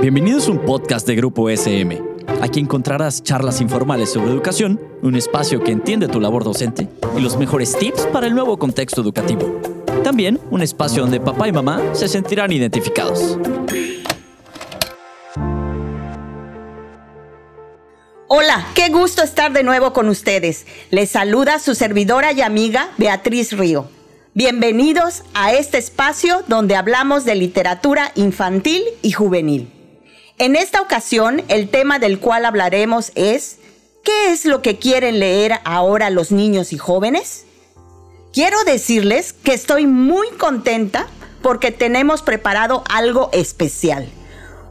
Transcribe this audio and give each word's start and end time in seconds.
Bienvenidos 0.00 0.48
a 0.48 0.52
un 0.52 0.58
podcast 0.58 1.06
de 1.06 1.14
Grupo 1.14 1.48
SM. 1.48 2.02
Aquí 2.40 2.60
encontrarás 2.60 3.22
charlas 3.22 3.60
informales 3.60 4.10
sobre 4.10 4.30
educación, 4.30 4.80
un 5.02 5.14
espacio 5.14 5.62
que 5.62 5.72
entiende 5.72 6.08
tu 6.08 6.20
labor 6.20 6.44
docente 6.44 6.88
y 7.16 7.20
los 7.20 7.36
mejores 7.36 7.76
tips 7.76 8.06
para 8.12 8.26
el 8.26 8.34
nuevo 8.34 8.58
contexto 8.58 9.00
educativo. 9.00 9.60
También 10.02 10.40
un 10.50 10.62
espacio 10.62 11.02
donde 11.02 11.20
papá 11.20 11.48
y 11.48 11.52
mamá 11.52 11.80
se 11.92 12.08
sentirán 12.08 12.52
identificados. 12.52 13.38
Hola, 18.28 18.66
qué 18.74 18.88
gusto 18.88 19.22
estar 19.22 19.52
de 19.52 19.62
nuevo 19.62 19.92
con 19.92 20.08
ustedes. 20.08 20.66
Les 20.90 21.10
saluda 21.10 21.58
su 21.58 21.74
servidora 21.74 22.32
y 22.32 22.40
amiga 22.40 22.90
Beatriz 22.96 23.56
Río. 23.56 23.88
Bienvenidos 24.34 25.24
a 25.34 25.52
este 25.52 25.76
espacio 25.76 26.42
donde 26.48 26.74
hablamos 26.74 27.26
de 27.26 27.34
literatura 27.34 28.12
infantil 28.14 28.82
y 29.02 29.12
juvenil. 29.12 29.70
En 30.38 30.56
esta 30.56 30.80
ocasión, 30.80 31.42
el 31.48 31.68
tema 31.68 31.98
del 31.98 32.18
cual 32.18 32.46
hablaremos 32.46 33.12
es 33.14 33.58
¿qué 34.02 34.32
es 34.32 34.46
lo 34.46 34.62
que 34.62 34.78
quieren 34.78 35.18
leer 35.18 35.60
ahora 35.64 36.08
los 36.08 36.32
niños 36.32 36.72
y 36.72 36.78
jóvenes? 36.78 37.44
Quiero 38.32 38.64
decirles 38.64 39.34
que 39.34 39.52
estoy 39.52 39.86
muy 39.86 40.28
contenta 40.38 41.08
porque 41.42 41.70
tenemos 41.70 42.22
preparado 42.22 42.84
algo 42.88 43.28
especial. 43.34 44.08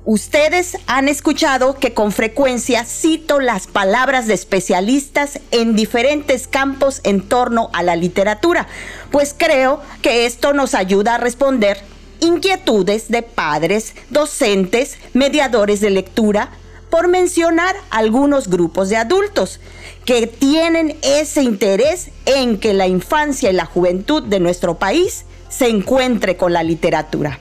Ustedes 0.03 0.77
han 0.87 1.07
escuchado 1.07 1.75
que 1.75 1.93
con 1.93 2.11
frecuencia 2.11 2.85
cito 2.85 3.39
las 3.39 3.67
palabras 3.67 4.25
de 4.25 4.33
especialistas 4.33 5.39
en 5.51 5.75
diferentes 5.75 6.47
campos 6.47 7.01
en 7.03 7.21
torno 7.21 7.69
a 7.73 7.83
la 7.83 7.95
literatura, 7.95 8.67
pues 9.11 9.35
creo 9.37 9.79
que 10.01 10.25
esto 10.25 10.53
nos 10.53 10.73
ayuda 10.73 11.15
a 11.15 11.17
responder 11.19 11.77
inquietudes 12.19 13.09
de 13.09 13.21
padres, 13.21 13.93
docentes, 14.09 14.97
mediadores 15.13 15.81
de 15.81 15.91
lectura, 15.91 16.49
por 16.89 17.07
mencionar 17.07 17.75
algunos 17.91 18.49
grupos 18.49 18.89
de 18.89 18.97
adultos 18.97 19.59
que 20.05 20.25
tienen 20.25 20.97
ese 21.03 21.43
interés 21.43 22.09
en 22.25 22.59
que 22.59 22.73
la 22.73 22.87
infancia 22.87 23.51
y 23.51 23.53
la 23.53 23.65
juventud 23.65 24.23
de 24.23 24.39
nuestro 24.39 24.79
país 24.79 25.25
se 25.47 25.67
encuentre 25.67 26.37
con 26.37 26.53
la 26.53 26.63
literatura. 26.63 27.39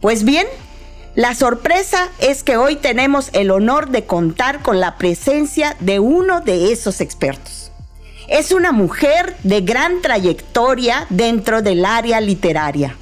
Pues 0.00 0.22
bien, 0.24 0.46
la 1.16 1.34
sorpresa 1.34 2.10
es 2.18 2.42
que 2.42 2.58
hoy 2.58 2.76
tenemos 2.76 3.30
el 3.32 3.50
honor 3.50 3.88
de 3.88 4.04
contar 4.04 4.60
con 4.60 4.80
la 4.80 4.98
presencia 4.98 5.74
de 5.80 5.98
uno 5.98 6.42
de 6.42 6.72
esos 6.72 7.00
expertos. 7.00 7.72
Es 8.28 8.52
una 8.52 8.70
mujer 8.70 9.34
de 9.42 9.62
gran 9.62 10.02
trayectoria 10.02 11.06
dentro 11.08 11.62
del 11.62 11.86
área 11.86 12.20
literaria. 12.20 12.96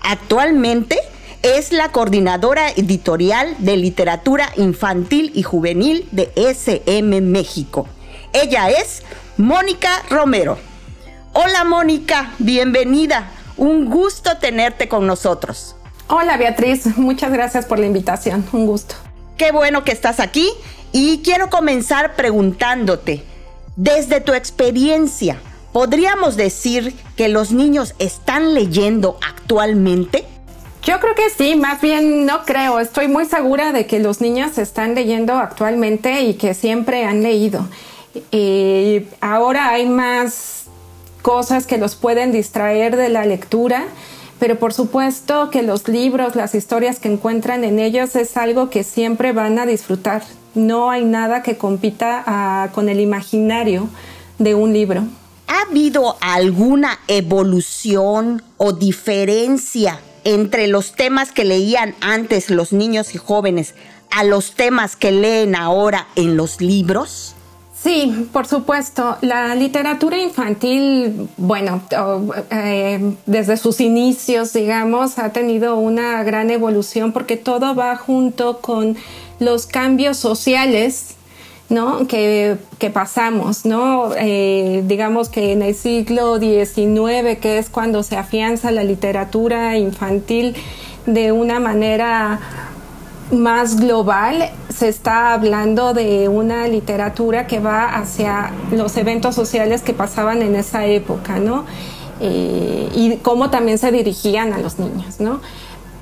Actualmente 0.00 0.98
es 1.42 1.70
la 1.70 1.90
coordinadora 1.92 2.68
editorial 2.70 3.54
de 3.58 3.76
literatura 3.76 4.48
infantil 4.56 5.30
y 5.32 5.44
juvenil 5.44 6.08
de 6.10 6.32
SM 6.34 7.20
México. 7.20 7.86
Ella 8.32 8.70
es 8.70 9.04
Mónica 9.36 10.02
Romero. 10.10 10.58
Hola 11.32 11.62
Mónica, 11.62 12.32
bienvenida. 12.40 13.30
Un 13.56 13.88
gusto 13.88 14.36
tenerte 14.38 14.88
con 14.88 15.06
nosotros. 15.06 15.76
Hola 16.08 16.36
Beatriz, 16.36 16.98
muchas 16.98 17.32
gracias 17.32 17.66
por 17.66 17.78
la 17.78 17.86
invitación, 17.86 18.44
un 18.52 18.66
gusto. 18.66 18.94
Qué 19.36 19.52
bueno 19.52 19.84
que 19.84 19.92
estás 19.92 20.20
aquí 20.20 20.48
y 20.92 21.22
quiero 21.22 21.48
comenzar 21.48 22.16
preguntándote, 22.16 23.24
desde 23.76 24.20
tu 24.20 24.34
experiencia, 24.34 25.40
¿podríamos 25.72 26.36
decir 26.36 26.94
que 27.16 27.28
los 27.28 27.52
niños 27.52 27.94
están 27.98 28.52
leyendo 28.52 29.18
actualmente? 29.26 30.26
Yo 30.82 31.00
creo 31.00 31.14
que 31.14 31.30
sí, 31.30 31.54
más 31.54 31.80
bien 31.80 32.26
no 32.26 32.44
creo, 32.44 32.80
estoy 32.80 33.08
muy 33.08 33.24
segura 33.24 33.72
de 33.72 33.86
que 33.86 33.98
los 33.98 34.20
niños 34.20 34.58
están 34.58 34.94
leyendo 34.94 35.34
actualmente 35.34 36.22
y 36.22 36.34
que 36.34 36.54
siempre 36.54 37.04
han 37.04 37.22
leído. 37.22 37.66
Y 38.30 39.06
ahora 39.20 39.70
hay 39.70 39.86
más 39.86 40.64
cosas 41.22 41.66
que 41.66 41.78
los 41.78 41.94
pueden 41.94 42.32
distraer 42.32 42.96
de 42.96 43.08
la 43.08 43.24
lectura 43.24 43.86
pero 44.42 44.58
por 44.58 44.74
supuesto 44.74 45.50
que 45.50 45.62
los 45.62 45.86
libros, 45.86 46.34
las 46.34 46.56
historias 46.56 46.98
que 46.98 47.06
encuentran 47.06 47.62
en 47.62 47.78
ellos 47.78 48.16
es 48.16 48.36
algo 48.36 48.70
que 48.70 48.82
siempre 48.82 49.30
van 49.30 49.56
a 49.60 49.66
disfrutar. 49.66 50.24
No 50.56 50.90
hay 50.90 51.04
nada 51.04 51.44
que 51.44 51.56
compita 51.56 52.24
ah, 52.26 52.70
con 52.74 52.88
el 52.88 52.98
imaginario 52.98 53.88
de 54.40 54.56
un 54.56 54.72
libro. 54.72 55.04
¿Ha 55.46 55.70
habido 55.70 56.16
alguna 56.20 56.98
evolución 57.06 58.42
o 58.56 58.72
diferencia 58.72 60.00
entre 60.24 60.66
los 60.66 60.96
temas 60.96 61.30
que 61.30 61.44
leían 61.44 61.94
antes 62.00 62.50
los 62.50 62.72
niños 62.72 63.14
y 63.14 63.18
jóvenes 63.18 63.76
a 64.10 64.24
los 64.24 64.56
temas 64.56 64.96
que 64.96 65.12
leen 65.12 65.54
ahora 65.54 66.08
en 66.16 66.36
los 66.36 66.60
libros? 66.60 67.36
Sí, 67.82 68.28
por 68.32 68.46
supuesto. 68.46 69.16
La 69.22 69.54
literatura 69.56 70.16
infantil, 70.16 71.28
bueno, 71.36 71.82
eh, 72.50 73.14
desde 73.26 73.56
sus 73.56 73.80
inicios, 73.80 74.52
digamos, 74.52 75.18
ha 75.18 75.30
tenido 75.32 75.76
una 75.76 76.22
gran 76.22 76.50
evolución 76.50 77.12
porque 77.12 77.36
todo 77.36 77.74
va 77.74 77.96
junto 77.96 78.58
con 78.58 78.96
los 79.40 79.66
cambios 79.66 80.16
sociales 80.16 81.16
¿no? 81.72 82.06
Que, 82.06 82.58
pasamos, 82.92 83.64
¿no? 83.64 84.10
Eh, 84.16 84.82
digamos 84.86 85.30
que 85.30 85.52
en 85.52 85.62
el 85.62 85.74
siglo 85.74 86.38
XIX, 86.38 87.38
que 87.40 87.58
es 87.58 87.70
cuando 87.70 88.02
se 88.02 88.16
afianza 88.16 88.70
la 88.70 88.84
literatura 88.84 89.78
infantil 89.78 90.54
de 91.06 91.32
una 91.32 91.60
manera 91.60 92.38
más 93.32 93.80
global, 93.80 94.50
se 94.82 94.88
está 94.88 95.32
hablando 95.32 95.94
de 95.94 96.28
una 96.28 96.66
literatura 96.66 97.46
que 97.46 97.60
va 97.60 97.84
hacia 97.84 98.50
los 98.72 98.96
eventos 98.96 99.32
sociales 99.32 99.80
que 99.80 99.92
pasaban 99.92 100.42
en 100.42 100.56
esa 100.56 100.86
época, 100.86 101.38
¿no? 101.38 101.66
Eh, 102.18 102.90
y 102.92 103.16
cómo 103.18 103.48
también 103.48 103.78
se 103.78 103.92
dirigían 103.92 104.52
a 104.52 104.58
los 104.58 104.80
niños, 104.80 105.20
¿no? 105.20 105.40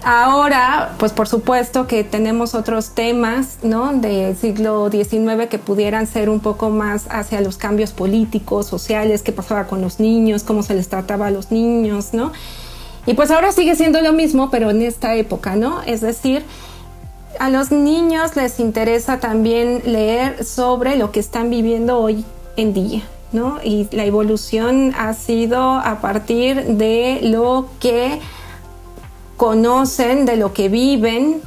Ahora, 0.03 0.95
pues 0.99 1.13
por 1.13 1.29
supuesto 1.29 1.87
que 1.87 2.05
tenemos 2.05 2.55
otros 2.55 2.93
temas, 2.93 3.59
¿no? 3.63 3.93
Del 3.93 4.35
siglo 4.35 4.89
XIX 4.91 5.47
que 5.51 5.59
pudieran 5.59 6.07
ser 6.07 6.31
un 6.31 6.41
poco 6.41 6.71
más 6.71 7.05
hacia 7.11 7.43
los 7.43 7.59
cambios 7.59 7.91
políticos, 7.91 8.65
sociales, 8.67 9.21
qué 9.21 9.31
pasaba 9.33 9.67
con 9.67 9.83
los 9.83 10.01
niños, 10.01 10.43
cómo 10.43 10.63
se 10.63 10.75
les 10.75 10.89
trataba 10.89 11.27
a 11.27 11.31
los 11.31 11.51
niños, 11.51 12.15
¿no? 12.15 12.33
Y 13.05 13.13
pues 13.13 13.31
ahora 13.31 13.53
sigue 13.53 13.77
siendo 13.77 14.01
lo 14.01 14.15
mismo, 14.15 14.51
pero 14.51 14.71
en 14.71 14.81
esta 14.81 15.17
época, 15.17 15.55
¿no? 15.55 15.83
Es 15.83 16.01
decir, 16.01 16.45
a 17.39 17.51
los 17.51 17.71
niños 17.71 18.37
les 18.37 18.61
interesa 18.61 19.21
también 19.21 19.83
leer 19.85 20.45
sobre 20.45 20.97
lo 20.97 21.13
que 21.13 21.21
están 21.21 21.51
viviendo 21.51 21.99
hoy 21.99 22.25
en 22.57 22.73
día, 22.75 23.03
¿no? 23.33 23.59
Y 23.63 23.89
la 23.93 24.05
evolución 24.05 24.95
ha 24.99 25.15
sido 25.15 25.61
a 25.61 26.01
partir 26.01 26.65
de 26.65 27.21
lo 27.23 27.69
que 27.81 28.19
conocen, 29.37 30.27
de 30.27 30.37
lo 30.37 30.53
que 30.53 30.69
viven 30.69 31.41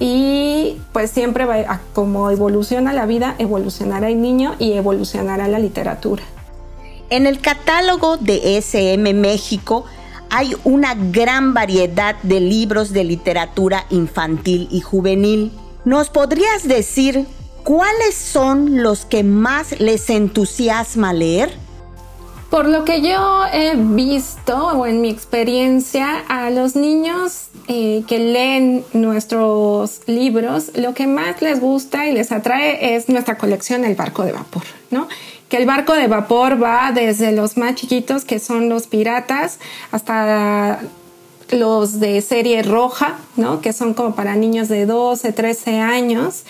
y 0.00 0.78
pues 0.92 1.10
siempre 1.10 1.44
va 1.44 1.80
como 1.92 2.30
evoluciona 2.30 2.92
la 2.92 3.06
vida, 3.06 3.36
evolucionará 3.38 4.08
el 4.08 4.20
niño 4.20 4.56
y 4.58 4.72
evolucionará 4.72 5.46
la 5.46 5.58
literatura. 5.58 6.24
En 7.10 7.26
el 7.26 7.40
catálogo 7.40 8.16
de 8.16 8.56
SM 8.56 9.14
México 9.14 9.84
hay 10.34 10.56
una 10.64 10.96
gran 10.96 11.54
variedad 11.54 12.16
de 12.24 12.40
libros 12.40 12.92
de 12.92 13.04
literatura 13.04 13.86
infantil 13.88 14.66
y 14.68 14.80
juvenil. 14.80 15.52
¿Nos 15.84 16.10
podrías 16.10 16.66
decir 16.66 17.24
cuáles 17.62 18.16
son 18.16 18.82
los 18.82 19.04
que 19.04 19.22
más 19.22 19.78
les 19.78 20.10
entusiasma 20.10 21.12
leer? 21.12 21.56
Por 22.50 22.66
lo 22.66 22.84
que 22.84 23.00
yo 23.00 23.44
he 23.52 23.76
visto 23.76 24.56
o 24.56 24.86
en 24.86 25.00
mi 25.00 25.08
experiencia, 25.08 26.24
a 26.28 26.50
los 26.50 26.74
niños 26.74 27.50
eh, 27.68 28.02
que 28.08 28.18
leen 28.18 28.84
nuestros 28.92 30.00
libros, 30.06 30.72
lo 30.74 30.94
que 30.94 31.06
más 31.06 31.42
les 31.42 31.60
gusta 31.60 32.06
y 32.06 32.12
les 32.12 32.32
atrae 32.32 32.96
es 32.96 33.08
nuestra 33.08 33.38
colección 33.38 33.84
El 33.84 33.94
barco 33.94 34.24
de 34.24 34.32
vapor, 34.32 34.64
¿no? 34.90 35.06
Que 35.48 35.56
el 35.56 35.66
barco 35.66 35.94
de 35.94 36.08
vapor 36.08 36.62
va 36.62 36.92
desde 36.92 37.32
los 37.32 37.56
más 37.56 37.74
chiquitos, 37.74 38.24
que 38.24 38.38
son 38.38 38.68
los 38.68 38.86
piratas, 38.86 39.58
hasta 39.90 40.80
los 41.50 42.00
de 42.00 42.20
serie 42.20 42.62
roja, 42.62 43.18
¿no? 43.36 43.60
que 43.60 43.72
son 43.72 43.94
como 43.94 44.14
para 44.14 44.34
niños 44.34 44.68
de 44.68 44.86
12, 44.86 45.32
13 45.32 45.80
años. 45.80 46.44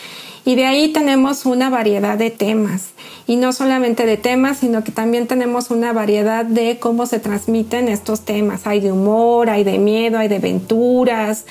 Y 0.47 0.57
de 0.57 0.67
ahí 0.67 0.93
tenemos 0.93 1.47
una 1.47 1.71
variedad 1.71 2.19
de 2.19 2.31
temas. 2.31 2.91
Y 3.27 3.37
no 3.37 3.55
solamente 3.55 4.05
de 4.05 4.19
temas, 4.19 4.59
sino 4.59 4.85
que 4.85 4.93
también 4.93 5.27
tenemos 5.27 5.71
una 5.71 5.95
variedad 5.95 6.45
de 6.45 6.79
cómo 6.79 7.07
se 7.07 7.19
transmiten 7.19 7.89
estos 7.89 8.21
temas. 8.21 8.67
Hay 8.67 8.81
de 8.81 8.93
humor, 8.93 9.49
hay 9.49 9.65
de 9.65 9.79
miedo, 9.79 10.19
hay 10.19 10.29
de 10.29 10.37
aventuras, 10.37 11.47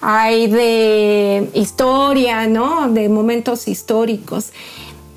hay 0.00 0.46
de 0.46 1.50
historia, 1.54 2.46
¿no? 2.46 2.88
De 2.88 3.08
momentos 3.08 3.66
históricos. 3.66 4.52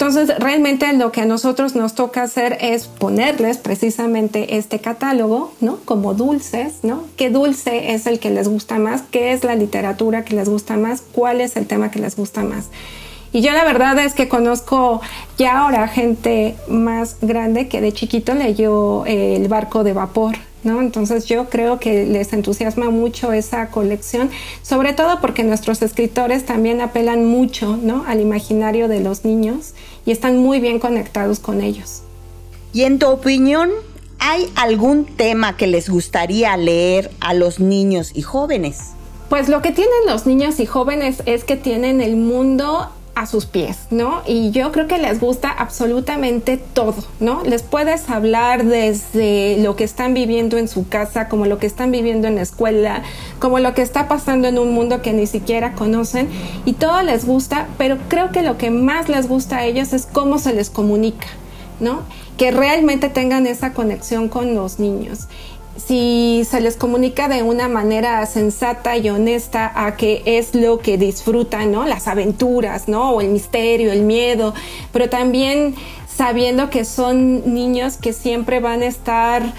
Entonces, 0.01 0.35
realmente 0.39 0.91
lo 0.93 1.11
que 1.11 1.21
a 1.21 1.25
nosotros 1.25 1.75
nos 1.75 1.93
toca 1.93 2.23
hacer 2.23 2.57
es 2.59 2.87
ponerles 2.87 3.59
precisamente 3.59 4.57
este 4.57 4.79
catálogo, 4.79 5.53
¿no? 5.61 5.77
Como 5.85 6.15
dulces, 6.15 6.79
¿no? 6.81 7.03
¿Qué 7.17 7.29
dulce 7.29 7.93
es 7.93 8.07
el 8.07 8.17
que 8.17 8.31
les 8.31 8.47
gusta 8.47 8.79
más? 8.79 9.03
¿Qué 9.11 9.31
es 9.31 9.43
la 9.43 9.53
literatura 9.53 10.25
que 10.25 10.35
les 10.35 10.49
gusta 10.49 10.75
más? 10.75 11.03
¿Cuál 11.11 11.39
es 11.39 11.55
el 11.55 11.67
tema 11.67 11.91
que 11.91 11.99
les 11.99 12.15
gusta 12.15 12.41
más? 12.41 12.69
Y 13.31 13.41
yo 13.41 13.51
la 13.51 13.63
verdad 13.63 13.99
es 13.99 14.15
que 14.15 14.27
conozco 14.27 15.01
ya 15.37 15.59
ahora 15.59 15.87
gente 15.87 16.55
más 16.67 17.17
grande 17.21 17.67
que 17.67 17.79
de 17.79 17.93
chiquito 17.93 18.33
leyó 18.33 19.05
eh, 19.05 19.35
El 19.35 19.49
barco 19.49 19.83
de 19.83 19.93
vapor, 19.93 20.35
¿no? 20.63 20.81
Entonces 20.81 21.25
yo 21.25 21.49
creo 21.49 21.79
que 21.79 22.05
les 22.05 22.33
entusiasma 22.33 22.89
mucho 22.89 23.33
esa 23.33 23.69
colección, 23.69 24.29
sobre 24.61 24.93
todo 24.93 25.19
porque 25.21 25.43
nuestros 25.43 25.81
escritores 25.81 26.45
también 26.45 26.81
apelan 26.81 27.25
mucho, 27.25 27.77
¿no? 27.77 28.03
Al 28.07 28.21
imaginario 28.21 28.87
de 28.87 28.99
los 28.99 29.25
niños 29.25 29.73
y 30.05 30.11
están 30.11 30.37
muy 30.37 30.59
bien 30.59 30.79
conectados 30.79 31.39
con 31.39 31.61
ellos. 31.61 32.03
Y 32.73 32.83
en 32.83 32.99
tu 32.99 33.07
opinión, 33.07 33.69
¿hay 34.19 34.49
algún 34.55 35.05
tema 35.05 35.57
que 35.57 35.67
les 35.67 35.89
gustaría 35.89 36.55
leer 36.57 37.11
a 37.19 37.33
los 37.33 37.59
niños 37.59 38.11
y 38.13 38.21
jóvenes? 38.21 38.91
Pues 39.29 39.49
lo 39.49 39.61
que 39.61 39.71
tienen 39.71 39.93
los 40.07 40.25
niños 40.25 40.59
y 40.59 40.65
jóvenes 40.65 41.23
es 41.25 41.43
que 41.43 41.55
tienen 41.55 42.01
el 42.01 42.17
mundo 42.17 42.89
a 43.15 43.25
sus 43.25 43.45
pies, 43.45 43.77
¿no? 43.89 44.21
Y 44.25 44.51
yo 44.51 44.71
creo 44.71 44.87
que 44.87 44.97
les 44.97 45.19
gusta 45.19 45.49
absolutamente 45.49 46.57
todo, 46.57 46.95
¿no? 47.19 47.43
Les 47.43 47.61
puedes 47.61 48.09
hablar 48.09 48.65
desde 48.65 49.57
lo 49.59 49.75
que 49.75 49.83
están 49.83 50.13
viviendo 50.13 50.57
en 50.57 50.67
su 50.67 50.87
casa, 50.87 51.27
como 51.27 51.45
lo 51.45 51.57
que 51.57 51.67
están 51.67 51.91
viviendo 51.91 52.27
en 52.27 52.35
la 52.35 52.41
escuela, 52.41 53.03
como 53.39 53.59
lo 53.59 53.73
que 53.73 53.81
está 53.81 54.07
pasando 54.07 54.47
en 54.47 54.57
un 54.57 54.73
mundo 54.73 55.01
que 55.01 55.13
ni 55.13 55.27
siquiera 55.27 55.73
conocen 55.73 56.29
y 56.65 56.73
todo 56.73 57.01
les 57.03 57.25
gusta, 57.25 57.67
pero 57.77 57.97
creo 58.07 58.31
que 58.31 58.43
lo 58.43 58.57
que 58.57 58.69
más 58.69 59.09
les 59.09 59.27
gusta 59.27 59.57
a 59.57 59.65
ellos 59.65 59.93
es 59.93 60.05
cómo 60.05 60.39
se 60.39 60.53
les 60.53 60.69
comunica, 60.69 61.27
¿no? 61.79 62.03
Que 62.37 62.51
realmente 62.51 63.09
tengan 63.09 63.45
esa 63.45 63.73
conexión 63.73 64.29
con 64.29 64.55
los 64.55 64.79
niños 64.79 65.27
si 65.77 66.43
se 66.49 66.61
les 66.61 66.75
comunica 66.75 67.27
de 67.27 67.43
una 67.43 67.67
manera 67.67 68.25
sensata 68.25 68.97
y 68.97 69.09
honesta 69.09 69.71
a 69.73 69.95
que 69.95 70.21
es 70.25 70.53
lo 70.53 70.79
que 70.79 70.97
disfrutan, 70.97 71.71
¿no? 71.71 71.85
Las 71.85 72.07
aventuras, 72.07 72.87
¿no? 72.87 73.11
O 73.11 73.21
el 73.21 73.29
misterio, 73.29 73.91
el 73.91 74.01
miedo, 74.01 74.53
pero 74.91 75.09
también 75.09 75.75
sabiendo 76.07 76.69
que 76.69 76.85
son 76.85 77.53
niños 77.53 77.97
que 77.97 78.13
siempre 78.13 78.59
van 78.59 78.81
a 78.81 78.87
estar 78.87 79.53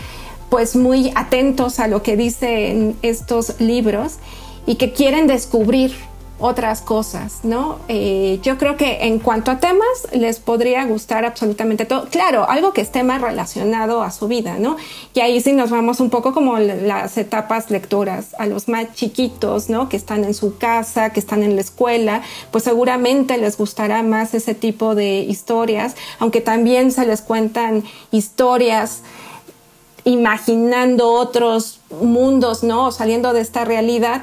pues 0.51 0.77
muy 0.77 1.11
atentos 1.15 1.81
a 1.81 1.89
lo 1.89 2.03
que 2.03 2.17
dicen 2.17 2.97
estos 3.01 3.59
libros 3.59 4.19
y 4.67 4.75
que 4.75 4.93
quieren 4.93 5.27
descubrir 5.27 5.97
otras 6.43 6.83
cosas, 6.83 7.39
¿no? 7.45 7.79
Eh, 7.87 8.41
yo 8.43 8.59
creo 8.59 8.77
que 8.77 9.05
en 9.05 9.21
cuanto 9.21 9.53
a 9.53 9.61
temas 9.61 10.09
les 10.13 10.41
podría 10.41 10.85
gustar 10.85 11.25
absolutamente 11.25 11.85
todo. 11.85 12.09
Claro, 12.11 12.51
algo 12.51 12.73
que 12.73 12.81
esté 12.81 13.05
más 13.05 13.21
relacionado 13.21 14.03
a 14.03 14.11
su 14.11 14.27
vida, 14.27 14.57
¿no? 14.59 14.77
Y 15.15 15.21
ahí 15.21 15.41
sí 15.41 15.53
nos 15.53 15.71
vamos 15.71 16.01
un 16.01 16.11
poco 16.11 16.35
como 16.35 16.59
las 16.59 17.17
etapas 17.17 17.71
lectoras, 17.71 18.35
a 18.39 18.47
los 18.47 18.69
más 18.69 18.93
chiquitos, 18.93 19.71
¿no? 19.71 19.89
Que 19.89 19.97
están 19.97 20.25
en 20.25 20.35
su 20.35 20.59
casa, 20.59 21.11
que 21.11 21.21
están 21.21 21.45
en 21.45 21.55
la 21.55 21.61
escuela, 21.61 22.23
pues 22.51 22.65
seguramente 22.65 23.39
les 23.39 23.57
gustará 23.57 24.03
más 24.03 24.35
ese 24.35 24.55
tipo 24.55 24.97
de 24.97 25.21
historias, 25.21 25.95
aunque 26.19 26.41
también 26.41 26.91
se 26.91 27.07
les 27.07 27.23
cuentan 27.23 27.85
historias 28.11 29.03
imaginando 30.05 31.13
otros 31.13 31.79
mundos, 32.01 32.65
¿no? 32.65 32.91
saliendo 32.91 33.33
de 33.33 33.41
esta 33.41 33.65
realidad 33.65 34.23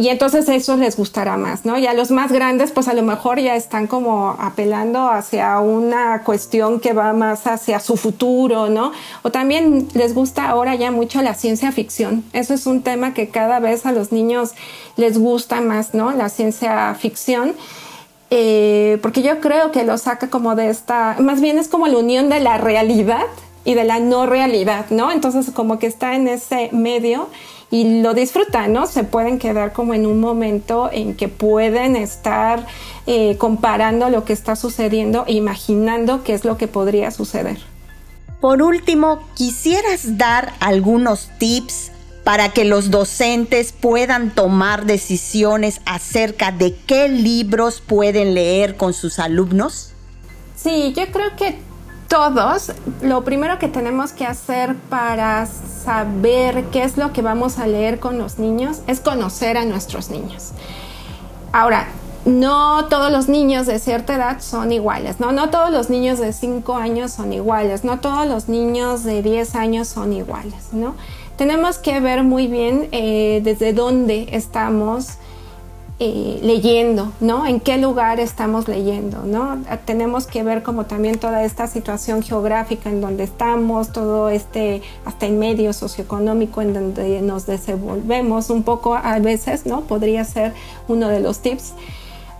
y 0.00 0.08
entonces 0.08 0.48
eso 0.48 0.78
les 0.78 0.96
gustará 0.96 1.36
más, 1.36 1.66
¿no? 1.66 1.78
Y 1.78 1.86
a 1.86 1.92
los 1.92 2.10
más 2.10 2.32
grandes, 2.32 2.70
pues 2.70 2.88
a 2.88 2.94
lo 2.94 3.02
mejor 3.02 3.38
ya 3.38 3.54
están 3.54 3.86
como 3.86 4.34
apelando 4.38 5.10
hacia 5.10 5.60
una 5.60 6.22
cuestión 6.24 6.80
que 6.80 6.94
va 6.94 7.12
más 7.12 7.46
hacia 7.46 7.80
su 7.80 7.98
futuro, 7.98 8.70
¿no? 8.70 8.92
O 9.22 9.30
también 9.30 9.88
les 9.92 10.14
gusta 10.14 10.48
ahora 10.48 10.74
ya 10.74 10.90
mucho 10.90 11.20
la 11.20 11.34
ciencia 11.34 11.70
ficción. 11.70 12.24
Eso 12.32 12.54
es 12.54 12.66
un 12.66 12.80
tema 12.80 13.12
que 13.12 13.28
cada 13.28 13.60
vez 13.60 13.84
a 13.84 13.92
los 13.92 14.10
niños 14.10 14.52
les 14.96 15.18
gusta 15.18 15.60
más, 15.60 15.92
¿no? 15.92 16.12
La 16.12 16.30
ciencia 16.30 16.94
ficción. 16.94 17.52
Eh, 18.30 18.98
porque 19.02 19.20
yo 19.20 19.40
creo 19.40 19.70
que 19.70 19.84
lo 19.84 19.98
saca 19.98 20.30
como 20.30 20.54
de 20.54 20.70
esta, 20.70 21.16
más 21.18 21.42
bien 21.42 21.58
es 21.58 21.68
como 21.68 21.88
la 21.88 21.98
unión 21.98 22.30
de 22.30 22.40
la 22.40 22.56
realidad 22.56 23.26
y 23.66 23.74
de 23.74 23.84
la 23.84 24.00
no 24.00 24.24
realidad, 24.24 24.86
¿no? 24.88 25.12
Entonces 25.12 25.50
como 25.50 25.78
que 25.78 25.88
está 25.88 26.14
en 26.14 26.26
ese 26.26 26.70
medio 26.72 27.28
y 27.70 28.02
lo 28.02 28.14
disfrutan, 28.14 28.72
¿no? 28.72 28.86
Se 28.86 29.04
pueden 29.04 29.38
quedar 29.38 29.72
como 29.72 29.94
en 29.94 30.06
un 30.06 30.20
momento 30.20 30.90
en 30.92 31.14
que 31.14 31.28
pueden 31.28 31.94
estar 31.94 32.66
eh, 33.06 33.36
comparando 33.38 34.10
lo 34.10 34.24
que 34.24 34.32
está 34.32 34.56
sucediendo 34.56 35.24
e 35.26 35.34
imaginando 35.34 36.24
qué 36.24 36.34
es 36.34 36.44
lo 36.44 36.56
que 36.56 36.66
podría 36.66 37.10
suceder. 37.10 37.58
Por 38.40 38.62
último, 38.62 39.20
¿quisieras 39.34 40.18
dar 40.18 40.54
algunos 40.60 41.30
tips 41.38 41.92
para 42.24 42.52
que 42.52 42.64
los 42.64 42.90
docentes 42.90 43.72
puedan 43.72 44.34
tomar 44.34 44.84
decisiones 44.84 45.80
acerca 45.84 46.50
de 46.50 46.74
qué 46.86 47.08
libros 47.08 47.80
pueden 47.80 48.34
leer 48.34 48.76
con 48.76 48.94
sus 48.94 49.18
alumnos? 49.18 49.92
Sí, 50.56 50.92
yo 50.96 51.06
creo 51.12 51.36
que 51.36 51.58
todos, 52.10 52.72
lo 53.02 53.22
primero 53.22 53.60
que 53.60 53.68
tenemos 53.68 54.12
que 54.12 54.26
hacer 54.26 54.74
para 54.74 55.46
saber 55.46 56.64
qué 56.72 56.82
es 56.82 56.96
lo 56.96 57.12
que 57.12 57.22
vamos 57.22 57.60
a 57.60 57.68
leer 57.68 58.00
con 58.00 58.18
los 58.18 58.40
niños 58.40 58.80
es 58.88 58.98
conocer 58.98 59.56
a 59.56 59.64
nuestros 59.64 60.10
niños. 60.10 60.50
Ahora, 61.52 61.86
no 62.24 62.86
todos 62.86 63.12
los 63.12 63.28
niños 63.28 63.68
de 63.68 63.78
cierta 63.78 64.16
edad 64.16 64.40
son 64.40 64.72
iguales, 64.72 65.20
¿no? 65.20 65.30
No 65.30 65.50
todos 65.50 65.70
los 65.70 65.88
niños 65.88 66.18
de 66.18 66.32
5 66.32 66.74
años 66.74 67.12
son 67.12 67.32
iguales, 67.32 67.84
no 67.84 68.00
todos 68.00 68.26
los 68.26 68.48
niños 68.48 69.04
de 69.04 69.22
10 69.22 69.54
años 69.54 69.86
son 69.86 70.12
iguales, 70.12 70.72
¿no? 70.72 70.96
Tenemos 71.36 71.78
que 71.78 72.00
ver 72.00 72.24
muy 72.24 72.48
bien 72.48 72.88
eh, 72.90 73.40
desde 73.44 73.72
dónde 73.72 74.30
estamos 74.32 75.10
eh, 76.02 76.40
leyendo, 76.42 77.12
¿no? 77.20 77.46
En 77.46 77.60
qué 77.60 77.76
lugar 77.76 78.20
estamos 78.20 78.68
leyendo, 78.68 79.22
¿no? 79.24 79.58
Tenemos 79.84 80.26
que 80.26 80.42
ver 80.42 80.62
como 80.62 80.86
también 80.86 81.18
toda 81.18 81.44
esta 81.44 81.66
situación 81.66 82.22
geográfica 82.22 82.88
en 82.88 83.02
donde 83.02 83.24
estamos, 83.24 83.92
todo 83.92 84.30
este, 84.30 84.80
hasta 85.04 85.26
el 85.26 85.34
medio 85.34 85.74
socioeconómico 85.74 86.62
en 86.62 86.72
donde 86.72 87.20
nos 87.20 87.44
desenvolvemos 87.44 88.48
un 88.48 88.62
poco 88.62 88.94
a 88.94 89.18
veces, 89.18 89.66
¿no? 89.66 89.82
Podría 89.82 90.24
ser 90.24 90.54
uno 90.88 91.08
de 91.08 91.20
los 91.20 91.40
tips 91.40 91.74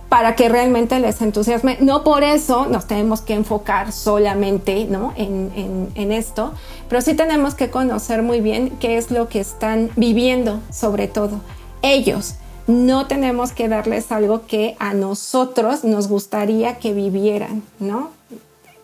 para 0.09 0.35
que 0.35 0.49
realmente 0.49 0.99
les 0.99 1.21
entusiasme. 1.21 1.77
No 1.81 2.03
por 2.03 2.23
eso 2.23 2.65
nos 2.65 2.87
tenemos 2.87 3.21
que 3.21 3.35
enfocar 3.35 3.91
solamente 3.91 4.85
¿no? 4.85 5.13
en, 5.15 5.51
en, 5.55 5.91
en, 5.93 6.11
esto, 6.11 6.53
pero 6.89 6.99
sí 7.01 7.13
tenemos 7.13 7.53
que 7.53 7.69
conocer 7.69 8.23
muy 8.23 8.41
bien 8.41 8.71
qué 8.79 8.97
es 8.97 9.11
lo 9.11 9.29
que 9.29 9.39
están 9.39 9.91
viviendo 9.95 10.61
sobre 10.71 11.07
todo 11.07 11.41
ellos 11.83 12.35
no 12.67 13.07
tenemos 13.07 13.51
que 13.51 13.67
darles 13.67 14.11
algo 14.11 14.45
que 14.45 14.75
a 14.79 14.93
nosotros 14.93 15.83
nos 15.83 16.07
gustaría 16.07 16.77
que 16.77 16.93
vivieran, 16.93 17.63
¿no? 17.79 18.11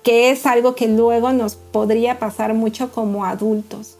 Que 0.04 0.32
es 0.32 0.46
algo 0.46 0.76
que 0.76 0.88
luego 0.88 1.34
nos 1.34 1.56
podría 1.56 2.20
pasar 2.20 2.54
mucho 2.54 2.92
como 2.92 3.26
adultos. 3.26 3.98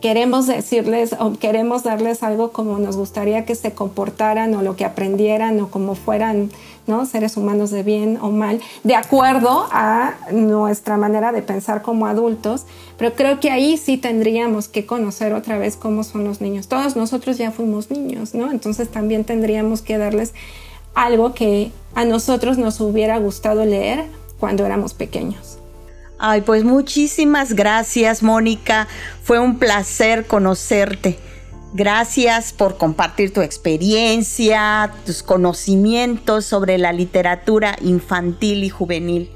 Queremos 0.00 0.46
decirles 0.46 1.16
o 1.18 1.32
queremos 1.32 1.82
darles 1.82 2.22
algo 2.22 2.52
como 2.52 2.78
nos 2.78 2.96
gustaría 2.96 3.44
que 3.44 3.54
se 3.54 3.72
comportaran 3.72 4.54
o 4.54 4.62
lo 4.62 4.76
que 4.76 4.84
aprendieran 4.84 5.60
o 5.60 5.70
como 5.70 5.94
fueran 5.96 6.50
¿no? 6.86 7.04
seres 7.04 7.36
humanos 7.36 7.70
de 7.70 7.82
bien 7.82 8.18
o 8.20 8.30
mal, 8.30 8.60
de 8.82 8.96
acuerdo 8.96 9.68
a 9.70 10.14
nuestra 10.32 10.96
manera 10.96 11.32
de 11.32 11.42
pensar 11.42 11.82
como 11.82 12.06
adultos, 12.06 12.64
pero 12.96 13.14
creo 13.14 13.40
que 13.40 13.50
ahí 13.50 13.76
sí 13.76 13.98
tendríamos 13.98 14.68
que 14.68 14.86
conocer 14.86 15.34
otra 15.34 15.58
vez 15.58 15.76
cómo 15.76 16.02
son 16.02 16.24
los 16.24 16.40
niños. 16.40 16.66
Todos 16.66 16.96
nosotros 16.96 17.36
ya 17.36 17.50
fuimos 17.50 17.90
niños, 17.90 18.34
¿no? 18.34 18.50
Entonces 18.50 18.88
también 18.88 19.24
tendríamos 19.24 19.82
que 19.82 19.98
darles 19.98 20.32
algo 20.94 21.34
que 21.34 21.70
a 21.94 22.04
nosotros 22.04 22.58
nos 22.58 22.80
hubiera 22.80 23.18
gustado 23.18 23.64
leer 23.64 24.06
cuando 24.40 24.64
éramos 24.64 24.94
pequeños. 24.94 25.57
Ay, 26.18 26.40
pues 26.40 26.64
muchísimas 26.64 27.52
gracias, 27.54 28.22
Mónica. 28.22 28.88
Fue 29.22 29.38
un 29.38 29.58
placer 29.58 30.26
conocerte. 30.26 31.18
Gracias 31.74 32.52
por 32.52 32.76
compartir 32.76 33.32
tu 33.32 33.42
experiencia, 33.42 34.90
tus 35.04 35.22
conocimientos 35.22 36.44
sobre 36.44 36.78
la 36.78 36.92
literatura 36.92 37.76
infantil 37.82 38.64
y 38.64 38.70
juvenil. 38.70 39.30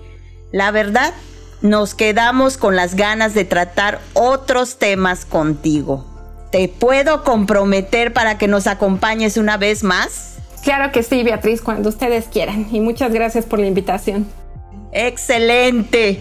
La 0.50 0.70
verdad, 0.70 1.12
nos 1.60 1.94
quedamos 1.94 2.56
con 2.56 2.74
las 2.74 2.96
ganas 2.96 3.34
de 3.34 3.44
tratar 3.44 4.00
otros 4.14 4.78
temas 4.78 5.24
contigo. 5.24 6.06
¿Te 6.50 6.68
puedo 6.68 7.22
comprometer 7.22 8.12
para 8.12 8.38
que 8.38 8.48
nos 8.48 8.66
acompañes 8.66 9.36
una 9.36 9.56
vez 9.56 9.84
más? 9.84 10.38
Claro 10.64 10.90
que 10.90 11.02
sí, 11.02 11.22
Beatriz, 11.22 11.62
cuando 11.62 11.88
ustedes 11.88 12.26
quieran. 12.26 12.66
Y 12.72 12.80
muchas 12.80 13.12
gracias 13.12 13.46
por 13.46 13.58
la 13.58 13.66
invitación. 13.66 14.26
Excelente. 14.92 16.20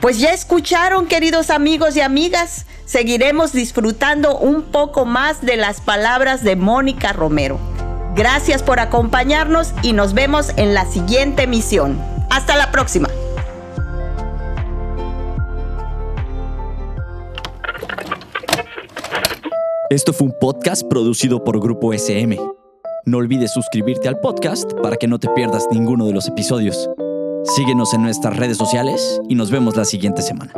Pues 0.00 0.18
ya 0.18 0.32
escucharon, 0.32 1.06
queridos 1.06 1.50
amigos 1.50 1.96
y 1.96 2.00
amigas, 2.00 2.66
seguiremos 2.84 3.52
disfrutando 3.52 4.38
un 4.38 4.62
poco 4.62 5.06
más 5.06 5.40
de 5.40 5.56
las 5.56 5.80
palabras 5.80 6.44
de 6.44 6.56
Mónica 6.56 7.12
Romero. 7.12 7.58
Gracias 8.14 8.62
por 8.62 8.80
acompañarnos 8.80 9.72
y 9.82 9.92
nos 9.92 10.14
vemos 10.14 10.50
en 10.56 10.74
la 10.74 10.84
siguiente 10.86 11.44
emisión. 11.44 11.98
Hasta 12.30 12.56
la 12.56 12.70
próxima. 12.70 13.08
Esto 19.90 20.12
fue 20.12 20.28
un 20.28 20.34
podcast 20.40 20.82
producido 20.88 21.44
por 21.44 21.60
Grupo 21.60 21.92
SM. 21.92 22.38
No 23.04 23.18
olvides 23.18 23.52
suscribirte 23.52 24.08
al 24.08 24.18
podcast 24.18 24.72
para 24.82 24.96
que 24.96 25.06
no 25.06 25.18
te 25.18 25.28
pierdas 25.28 25.66
ninguno 25.70 26.06
de 26.06 26.12
los 26.12 26.26
episodios. 26.26 26.88
Síguenos 27.44 27.92
en 27.92 28.02
nuestras 28.02 28.36
redes 28.36 28.56
sociales 28.56 29.20
y 29.28 29.34
nos 29.34 29.50
vemos 29.50 29.76
la 29.76 29.84
siguiente 29.84 30.22
semana. 30.22 30.52